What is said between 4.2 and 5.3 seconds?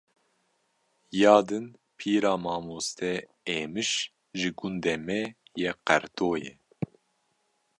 ji gundê me